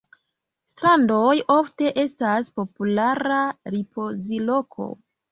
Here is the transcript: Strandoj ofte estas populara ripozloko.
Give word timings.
Strandoj 0.69 1.33
ofte 1.55 1.91
estas 2.03 2.49
populara 2.59 3.41
ripozloko. 3.75 4.89